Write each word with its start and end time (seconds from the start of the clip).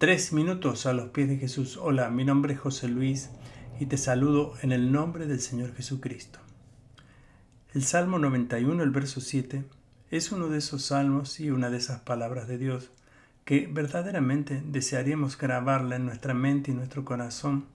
Tres 0.00 0.32
minutos 0.32 0.86
a 0.86 0.94
los 0.94 1.10
pies 1.10 1.28
de 1.28 1.36
Jesús. 1.36 1.76
Hola, 1.76 2.08
mi 2.08 2.24
nombre 2.24 2.54
es 2.54 2.58
José 2.58 2.88
Luis 2.88 3.28
y 3.78 3.84
te 3.84 3.98
saludo 3.98 4.54
en 4.62 4.72
el 4.72 4.92
nombre 4.92 5.26
del 5.26 5.40
Señor 5.40 5.74
Jesucristo. 5.74 6.38
El 7.74 7.84
Salmo 7.84 8.18
91, 8.18 8.82
el 8.82 8.88
verso 8.92 9.20
7, 9.20 9.62
es 10.10 10.32
uno 10.32 10.48
de 10.48 10.56
esos 10.56 10.86
salmos 10.86 11.38
y 11.38 11.50
una 11.50 11.68
de 11.68 11.76
esas 11.76 12.00
palabras 12.00 12.48
de 12.48 12.56
Dios 12.56 12.90
que 13.44 13.68
verdaderamente 13.70 14.62
desearíamos 14.64 15.36
grabarla 15.36 15.96
en 15.96 16.06
nuestra 16.06 16.32
mente 16.32 16.70
y 16.70 16.74
nuestro 16.74 17.04
corazón 17.04 17.66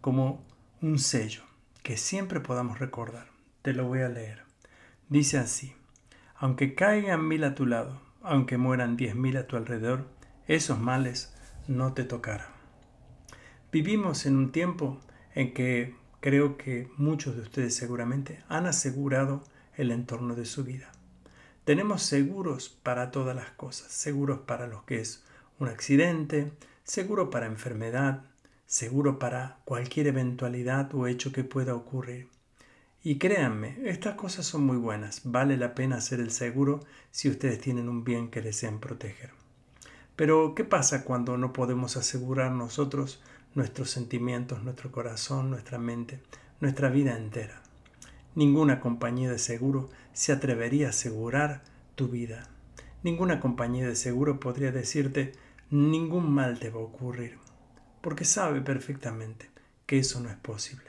como 0.00 0.44
un 0.82 1.00
sello 1.00 1.42
que 1.82 1.96
siempre 1.96 2.38
podamos 2.38 2.78
recordar. 2.78 3.26
Te 3.62 3.72
lo 3.72 3.88
voy 3.88 4.02
a 4.02 4.08
leer. 4.08 4.44
Dice 5.08 5.36
así, 5.36 5.74
aunque 6.36 6.76
caigan 6.76 7.26
mil 7.26 7.42
a 7.42 7.56
tu 7.56 7.66
lado, 7.66 8.00
aunque 8.22 8.56
mueran 8.56 8.96
diez 8.96 9.16
mil 9.16 9.36
a 9.36 9.48
tu 9.48 9.56
alrededor, 9.56 10.06
esos 10.46 10.78
males 10.78 11.31
no 11.68 11.92
te 11.92 12.04
tocará. 12.04 12.48
Vivimos 13.70 14.26
en 14.26 14.36
un 14.36 14.52
tiempo 14.52 15.00
en 15.34 15.54
que 15.54 15.94
creo 16.20 16.56
que 16.56 16.88
muchos 16.96 17.36
de 17.36 17.42
ustedes 17.42 17.74
seguramente 17.74 18.42
han 18.48 18.66
asegurado 18.66 19.42
el 19.76 19.90
entorno 19.90 20.34
de 20.34 20.44
su 20.44 20.64
vida. 20.64 20.92
Tenemos 21.64 22.02
seguros 22.02 22.68
para 22.68 23.10
todas 23.10 23.34
las 23.36 23.50
cosas, 23.50 23.92
seguros 23.92 24.40
para 24.40 24.66
lo 24.66 24.84
que 24.84 25.00
es 25.00 25.22
un 25.58 25.68
accidente, 25.68 26.52
seguro 26.84 27.30
para 27.30 27.46
enfermedad, 27.46 28.24
seguro 28.66 29.18
para 29.18 29.58
cualquier 29.64 30.08
eventualidad 30.08 30.94
o 30.94 31.06
hecho 31.06 31.32
que 31.32 31.44
pueda 31.44 31.74
ocurrir. 31.74 32.28
Y 33.04 33.18
créanme, 33.18 33.78
estas 33.84 34.14
cosas 34.14 34.46
son 34.46 34.64
muy 34.64 34.76
buenas, 34.76 35.22
vale 35.24 35.56
la 35.56 35.74
pena 35.74 35.96
hacer 35.96 36.20
el 36.20 36.30
seguro 36.30 36.80
si 37.10 37.28
ustedes 37.28 37.58
tienen 37.58 37.88
un 37.88 38.04
bien 38.04 38.30
que 38.30 38.42
desean 38.42 38.78
proteger. 38.80 39.41
Pero, 40.22 40.54
¿qué 40.54 40.62
pasa 40.62 41.02
cuando 41.02 41.36
no 41.36 41.52
podemos 41.52 41.96
asegurar 41.96 42.52
nosotros 42.52 43.20
nuestros 43.56 43.90
sentimientos, 43.90 44.62
nuestro 44.62 44.92
corazón, 44.92 45.50
nuestra 45.50 45.78
mente, 45.78 46.20
nuestra 46.60 46.90
vida 46.90 47.16
entera? 47.16 47.60
Ninguna 48.36 48.78
compañía 48.78 49.32
de 49.32 49.40
seguro 49.40 49.90
se 50.12 50.30
atrevería 50.30 50.86
a 50.86 50.90
asegurar 50.90 51.64
tu 51.96 52.06
vida. 52.06 52.48
Ninguna 53.02 53.40
compañía 53.40 53.88
de 53.88 53.96
seguro 53.96 54.38
podría 54.38 54.70
decirte 54.70 55.32
ningún 55.70 56.30
mal 56.30 56.60
te 56.60 56.70
va 56.70 56.78
a 56.78 56.84
ocurrir, 56.84 57.36
porque 58.00 58.24
sabe 58.24 58.60
perfectamente 58.60 59.50
que 59.86 59.98
eso 59.98 60.20
no 60.20 60.30
es 60.30 60.36
posible. 60.36 60.86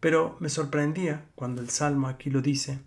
Pero 0.00 0.38
me 0.40 0.48
sorprendía 0.48 1.26
cuando 1.34 1.60
el 1.60 1.68
Salmo 1.68 2.08
aquí 2.08 2.30
lo 2.30 2.40
dice 2.40 2.78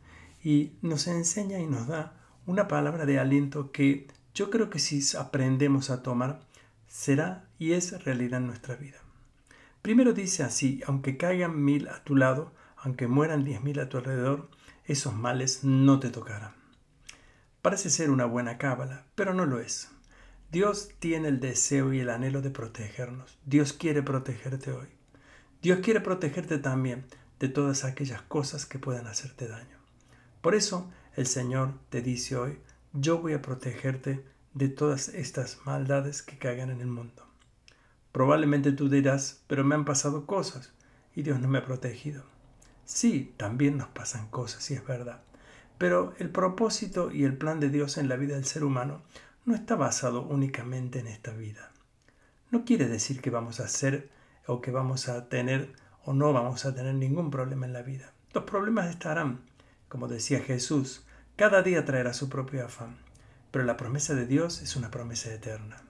y 0.43 0.71
nos 0.81 1.05
enseña 1.05 1.59
y 1.59 1.67
nos 1.67 1.85
da 1.85 2.15
una 2.47 2.67
palabra 2.67 3.05
de 3.05 3.19
aliento 3.19 3.71
que 3.71 4.07
yo 4.33 4.49
creo 4.49 4.69
que 4.69 4.79
si 4.79 5.01
aprendemos 5.17 5.89
a 5.89 6.03
tomar, 6.03 6.41
será 6.87 7.45
y 7.59 7.73
es 7.73 8.03
realidad 8.03 8.39
en 8.39 8.47
nuestra 8.47 8.75
vida. 8.75 8.97
Primero 9.81 10.13
dice 10.13 10.43
así, 10.43 10.81
aunque 10.85 11.17
caigan 11.17 11.63
mil 11.63 11.87
a 11.87 12.03
tu 12.03 12.15
lado, 12.15 12.53
aunque 12.77 13.07
mueran 13.07 13.43
diez 13.43 13.61
mil 13.61 13.79
a 13.79 13.89
tu 13.89 13.97
alrededor, 13.97 14.49
esos 14.85 15.13
males 15.13 15.63
no 15.63 15.99
te 15.99 16.09
tocarán. 16.09 16.53
Parece 17.61 17.89
ser 17.89 18.09
una 18.09 18.25
buena 18.25 18.57
cábala, 18.57 19.05
pero 19.15 19.33
no 19.33 19.45
lo 19.45 19.59
es. 19.59 19.89
Dios 20.51 20.89
tiene 20.99 21.29
el 21.29 21.39
deseo 21.39 21.93
y 21.93 21.99
el 21.99 22.09
anhelo 22.09 22.41
de 22.41 22.49
protegernos. 22.49 23.39
Dios 23.45 23.73
quiere 23.73 24.03
protegerte 24.03 24.71
hoy. 24.71 24.87
Dios 25.61 25.79
quiere 25.79 26.01
protegerte 26.01 26.57
también 26.57 27.05
de 27.39 27.47
todas 27.47 27.85
aquellas 27.85 28.21
cosas 28.23 28.65
que 28.65 28.79
puedan 28.79 29.07
hacerte 29.07 29.47
daño. 29.47 29.77
Por 30.41 30.55
eso 30.55 30.91
el 31.15 31.27
Señor 31.27 31.73
te 31.89 32.01
dice 32.01 32.35
hoy, 32.35 32.59
yo 32.93 33.19
voy 33.19 33.33
a 33.33 33.41
protegerte 33.41 34.25
de 34.53 34.67
todas 34.67 35.09
estas 35.09 35.59
maldades 35.65 36.21
que 36.21 36.37
caigan 36.37 36.69
en 36.69 36.81
el 36.81 36.87
mundo. 36.87 37.25
Probablemente 38.11 38.73
tú 38.73 38.89
dirás, 38.89 39.43
pero 39.47 39.63
me 39.63 39.75
han 39.75 39.85
pasado 39.85 40.25
cosas 40.25 40.73
y 41.15 41.23
Dios 41.23 41.39
no 41.39 41.47
me 41.47 41.59
ha 41.59 41.65
protegido. 41.65 42.23
Sí, 42.83 43.33
también 43.37 43.77
nos 43.77 43.87
pasan 43.89 44.27
cosas, 44.27 44.69
y 44.69 44.73
es 44.73 44.85
verdad. 44.85 45.21
Pero 45.77 46.13
el 46.19 46.29
propósito 46.29 47.11
y 47.11 47.23
el 47.23 47.37
plan 47.37 47.59
de 47.59 47.69
Dios 47.69 47.97
en 47.97 48.09
la 48.09 48.17
vida 48.17 48.35
del 48.35 48.45
ser 48.45 48.63
humano 48.63 49.01
no 49.45 49.55
está 49.55 49.75
basado 49.75 50.23
únicamente 50.23 50.99
en 50.99 51.07
esta 51.07 51.31
vida. 51.31 51.71
No 52.49 52.65
quiere 52.65 52.87
decir 52.87 53.21
que 53.21 53.29
vamos 53.29 53.59
a 53.59 53.65
hacer 53.65 54.09
o 54.45 54.61
que 54.61 54.71
vamos 54.71 55.07
a 55.07 55.29
tener 55.29 55.73
o 56.03 56.13
no 56.13 56.33
vamos 56.33 56.65
a 56.65 56.75
tener 56.75 56.95
ningún 56.95 57.31
problema 57.31 57.65
en 57.65 57.73
la 57.73 57.81
vida. 57.81 58.11
Los 58.33 58.43
problemas 58.43 58.89
estarán, 58.89 59.41
como 59.87 60.07
decía 60.07 60.41
Jesús, 60.41 61.05
cada 61.35 61.61
día 61.61 61.85
traerá 61.85 62.13
su 62.13 62.29
propio 62.29 62.65
afán, 62.65 62.97
pero 63.51 63.65
la 63.65 63.77
promesa 63.77 64.15
de 64.15 64.25
Dios 64.25 64.61
es 64.61 64.75
una 64.75 64.91
promesa 64.91 65.33
eterna, 65.33 65.81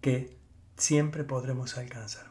que 0.00 0.36
siempre 0.76 1.24
podremos 1.24 1.78
alcanzar. 1.78 2.26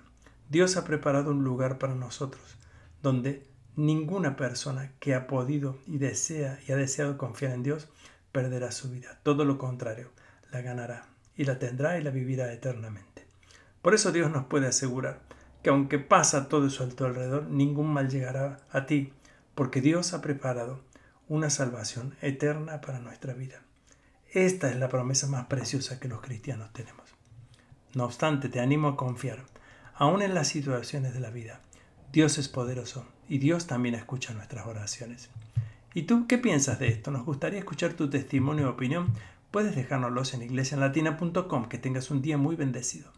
Dios 0.50 0.78
ha 0.78 0.86
preparado 0.86 1.32
un 1.32 1.44
lugar 1.44 1.78
para 1.78 1.96
nosotros, 1.96 2.58
donde 3.02 3.48
ninguna 3.76 4.36
persona 4.36 4.92
que 5.00 5.16
ha 5.16 5.28
podido 5.28 5.78
y 5.88 5.98
desea 5.98 6.60
y 6.68 6.72
ha 6.72 6.76
deseado 6.76 7.18
confiar 7.18 7.54
en 7.54 7.64
Dios 7.64 7.88
perderá 8.32 8.72
su 8.72 8.90
vida. 8.90 9.20
Todo 9.24 9.46
lo 9.46 9.58
contrario, 9.58 10.12
la 10.52 10.62
ganará 10.62 11.08
y 11.36 11.46
la 11.46 11.60
tendrá 11.60 11.98
y 11.98 12.04
la 12.04 12.12
vivirá 12.12 12.52
eternamente. 12.54 13.26
Por 13.82 13.94
eso 13.94 14.12
Dios 14.12 14.32
nos 14.32 14.46
puede 14.46 14.68
asegurar 14.68 15.22
que 15.64 15.70
aunque 15.70 16.00
pasa 16.00 16.48
todo 16.48 16.68
eso 16.68 16.84
a 16.84 16.90
tu 16.90 17.06
alrededor, 17.06 17.46
ningún 17.48 17.92
mal 17.92 18.10
llegará 18.10 18.60
a 18.72 18.86
ti, 18.86 19.14
porque 19.56 19.82
Dios 19.82 20.14
ha 20.14 20.22
preparado 20.22 20.80
una 21.28 21.50
salvación 21.50 22.16
eterna 22.22 22.82
para 22.82 23.00
nuestra 23.00 23.34
vida. 23.34 23.62
Esta 24.32 24.70
es 24.70 24.76
la 24.76 24.90
promesa 24.90 25.28
más 25.28 25.46
preciosa 25.46 26.00
que 26.00 26.08
los 26.08 26.22
cristianos 26.22 26.74
tenemos. 26.74 27.06
No 27.94 28.06
obstante, 28.06 28.50
te 28.50 28.60
animo 28.60 28.90
a 28.90 28.98
confiar, 28.98 29.46
aún 29.96 30.22
en 30.22 30.34
las 30.34 30.50
situaciones 30.50 31.14
de 31.14 31.22
la 31.22 31.30
vida. 31.30 31.62
Dios 32.12 32.38
es 32.38 32.50
poderoso 32.50 33.06
y 33.28 33.40
Dios 33.40 33.68
también 33.68 33.96
escucha 33.96 34.34
nuestras 34.34 34.68
oraciones. 34.68 35.30
¿Y 35.94 36.04
tú 36.04 36.28
qué 36.28 36.38
piensas 36.38 36.78
de 36.78 36.90
esto? 36.90 37.10
Nos 37.10 37.26
gustaría 37.26 37.60
escuchar 37.60 37.94
tu 37.94 38.10
testimonio 38.10 38.68
o 38.68 38.72
opinión. 38.72 39.14
Puedes 39.50 39.76
dejárnoslos 39.78 40.34
en 40.34 40.42
iglesianlatina.com. 40.42 41.70
Que 41.70 41.78
tengas 41.78 42.12
un 42.12 42.22
día 42.22 42.38
muy 42.38 42.58
bendecido. 42.58 43.16